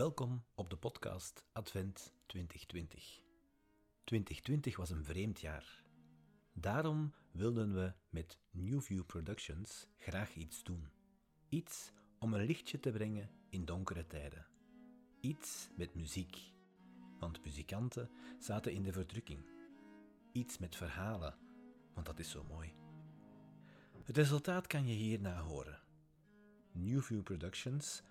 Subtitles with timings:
[0.00, 3.22] Welkom op de podcast Advent 2020.
[4.04, 5.82] 2020 was een vreemd jaar.
[6.52, 10.88] Daarom wilden we met Newview Productions graag iets doen.
[11.48, 14.46] Iets om een lichtje te brengen in donkere tijden.
[15.20, 16.52] Iets met muziek,
[17.18, 19.44] want muzikanten zaten in de verdrukking.
[20.32, 21.38] Iets met verhalen,
[21.94, 22.72] want dat is zo mooi.
[24.04, 25.82] Het resultaat kan je hierna horen.
[26.72, 28.02] Newview Productions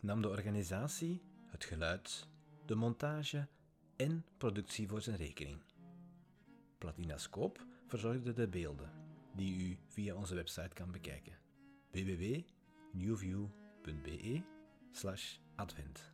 [0.00, 2.28] nam de organisatie, het geluid,
[2.66, 3.48] de montage
[3.96, 5.62] en productie voor zijn rekening.
[6.78, 8.92] Platinascoop verzorgde de beelden,
[9.34, 11.38] die u via onze website kan bekijken.
[11.90, 14.42] www.newview.be
[15.54, 16.12] advent.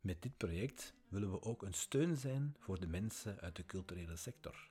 [0.00, 4.16] Met dit project willen we ook een steun zijn voor de mensen uit de culturele
[4.16, 4.70] sector.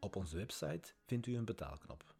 [0.00, 2.14] Op onze website vindt u een betaalknop.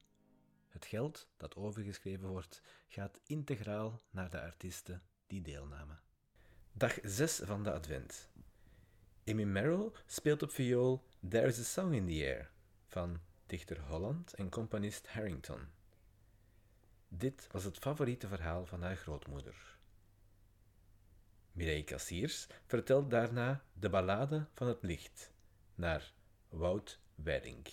[0.69, 6.01] Het geld dat overgeschreven wordt, gaat integraal naar de artiesten die deelnamen.
[6.79, 8.29] Dag 6 van de Advent.
[9.25, 12.51] Amy Merrill speelt op viool There's a Song in the Air
[12.87, 15.61] van dichter Holland en componist Harrington.
[17.09, 19.79] Dit was het favoriete verhaal van haar grootmoeder.
[21.53, 25.33] Mireille Cassiers vertelt daarna de ballade van het licht
[25.75, 26.13] naar
[26.49, 27.67] Wout Wedding.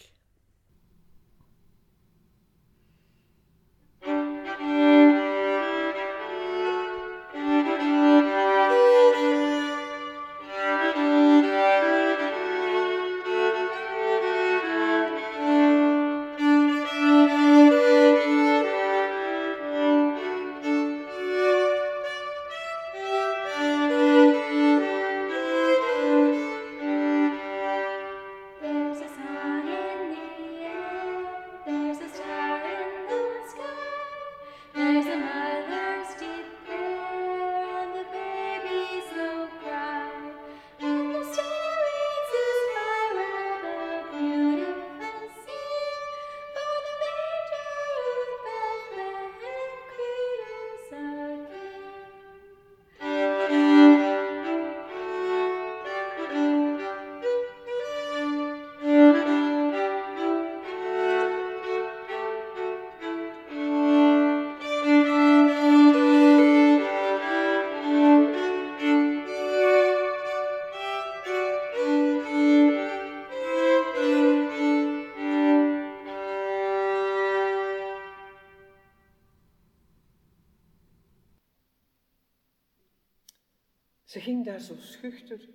[84.14, 85.50] Ze ging daar zo schuchter,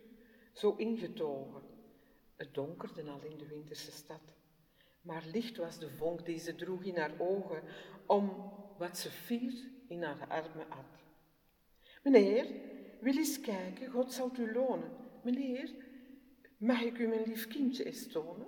[0.53, 1.63] zo ingetogen.
[2.37, 4.21] Het donkerde al in de winterse stad.
[5.01, 7.63] Maar licht was de vonk die ze droeg in haar ogen,
[8.07, 11.03] om wat ze fier in haar armen had.
[12.03, 12.47] Meneer,
[13.01, 14.91] wil eens kijken, God zal u lonen.
[15.23, 15.75] Meneer,
[16.57, 18.47] mag ik u mijn lief kindje eens tonen?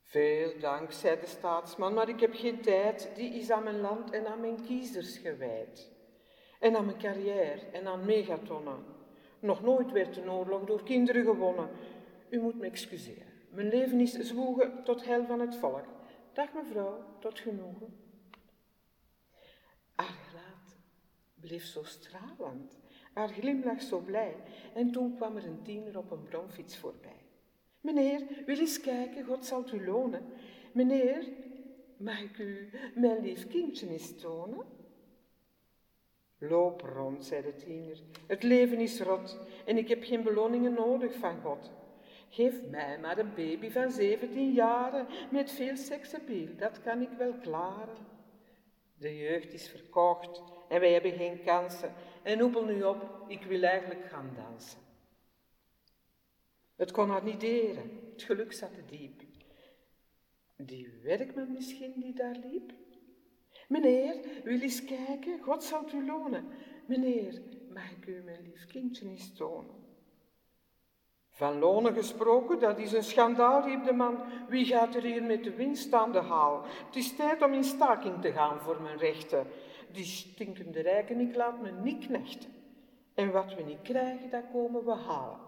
[0.00, 4.10] Veel dank, zei de staatsman, maar ik heb geen tijd, die is aan mijn land
[4.10, 5.93] en aan mijn kiezers gewijd.
[6.64, 8.84] En aan mijn carrière en aan megatonnen.
[9.40, 11.68] Nog nooit werd een oorlog door kinderen gewonnen.
[12.28, 13.32] U moet me excuseren.
[13.50, 15.84] Mijn leven is zwoegen tot heil van het volk.
[16.32, 17.98] Dag mevrouw, tot genoegen.
[19.94, 20.54] Haar
[21.40, 22.78] bleef zo stralend,
[23.12, 24.36] haar glimlach zo blij.
[24.74, 27.24] En toen kwam er een tiener op een bromfiets voorbij.
[27.80, 30.22] Meneer, wil eens kijken, God zal u lonen.
[30.72, 31.28] Meneer,
[31.96, 34.82] mag ik u mijn lief kindje eens tonen?
[36.38, 37.98] Loop rond, zei de tiener.
[38.26, 41.70] Het leven is rot en ik heb geen beloningen nodig van God.
[42.28, 47.32] Geef mij maar een baby van 17 jaren met veel seksappeal, dat kan ik wel
[47.32, 48.12] klaren.
[48.98, 51.92] De jeugd is verkocht en wij hebben geen kansen.
[52.22, 54.80] En hoepel nu op, ik wil eigenlijk gaan dansen.
[56.76, 59.22] Het kon haar niet deren, het geluk zat te diep.
[60.56, 62.72] Die werkman misschien die daar liep?
[63.68, 66.44] Meneer, wil eens kijken, God zal u lonen.
[66.86, 67.42] Meneer,
[67.72, 69.82] mag ik u mijn lief kindje eens tonen?
[71.30, 74.18] Van lonen gesproken, dat is een schandaal, riep de man.
[74.48, 76.64] Wie gaat er hier met de winst aan de haal?
[76.86, 79.46] Het is tijd om in staking te gaan voor mijn rechten.
[79.92, 82.52] Die stinkende rijken, ik laat me niet knechten.
[83.14, 85.38] En wat we niet krijgen, dat komen we halen.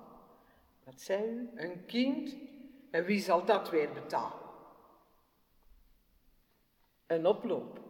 [0.85, 1.51] Wat zei u?
[1.55, 2.37] Een kind?
[2.91, 4.45] En wie zal dat weer betalen?
[7.07, 7.86] Een oploop.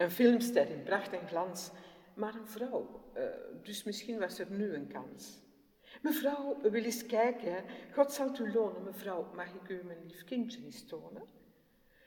[0.00, 1.70] Een filmster in pracht en glans.
[2.14, 3.10] Maar een vrouw.
[3.12, 3.22] eh,
[3.62, 5.42] dus misschien was er nu een kans.
[6.02, 7.64] Mevrouw, wil eens kijken.
[7.92, 8.82] God zal u lonen.
[8.84, 11.22] Mevrouw, mag ik u mijn lief kindje eens tonen?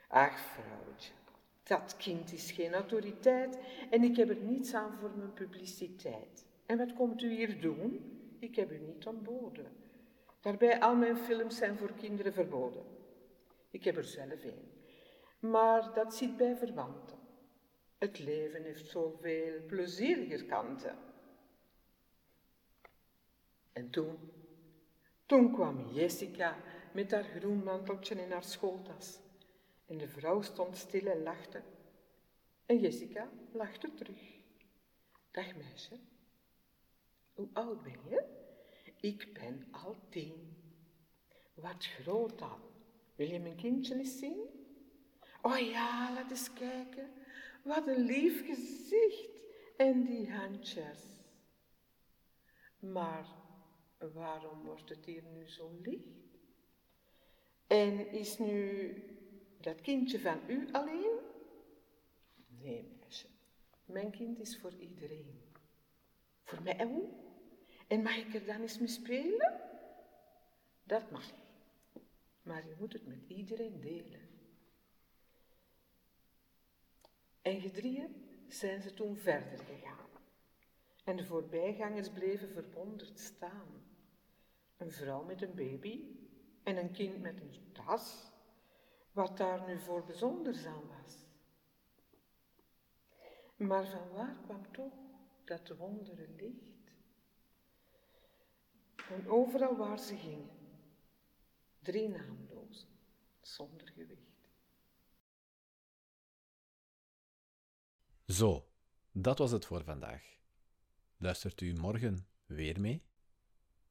[0.07, 1.11] Ach, vrouwtje.
[1.63, 3.57] Dat kind is geen autoriteit
[3.89, 6.45] en ik heb er niets aan voor mijn publiciteit.
[6.65, 8.19] En wat komt u hier doen?
[8.39, 9.65] Ik heb u niet ontboden.
[10.41, 12.83] Daarbij, al mijn films zijn voor kinderen verboden.
[13.71, 14.71] Ik heb er zelf een.
[15.39, 17.22] Maar dat zit bij verwanten.
[18.03, 20.97] Het leven heeft zoveel plezieriger kanten.
[23.73, 24.17] En toen,
[25.25, 26.57] toen kwam Jessica
[26.93, 29.19] met haar groen manteltje in haar schooltas.
[29.85, 31.61] En de vrouw stond stil en lachte.
[32.65, 34.21] En Jessica lachte terug.
[35.31, 35.99] Dag meisje,
[37.33, 38.23] hoe oud ben je?
[38.99, 40.57] Ik ben al tien.
[41.53, 42.59] Wat groot al.
[43.15, 44.37] Wil je mijn kindje eens zien?
[45.41, 47.22] Oh ja, laat eens kijken.
[47.63, 49.31] Wat een lief gezicht.
[49.77, 51.01] En die handjes.
[52.79, 53.27] Maar
[54.13, 56.37] waarom wordt het hier nu zo licht?
[57.67, 58.93] En is nu
[59.59, 61.19] dat kindje van u alleen?
[62.47, 63.27] Nee, meisje.
[63.85, 65.41] Mijn kind is voor iedereen.
[66.43, 67.11] Voor mij ook.
[67.87, 69.61] En mag ik er dan eens mee spelen?
[70.83, 71.31] Dat mag.
[72.41, 74.32] Maar je moet het met iedereen delen.
[77.43, 80.09] En gedrieën zijn ze toen verder gegaan.
[81.03, 83.83] En de voorbijgangers bleven verwonderd staan.
[84.77, 86.05] Een vrouw met een baby
[86.63, 88.31] en een kind met een tas.
[89.11, 91.25] Wat daar nu voor bijzonders aan was.
[93.55, 94.93] Maar van waar kwam toch
[95.43, 96.73] dat wondere licht?
[99.09, 100.49] En overal waar ze gingen,
[101.79, 102.89] drie naamlozen,
[103.41, 104.42] zonder gewicht.
[108.33, 108.65] Zo,
[109.11, 110.21] dat was het voor vandaag.
[111.17, 113.03] Luistert u morgen weer mee?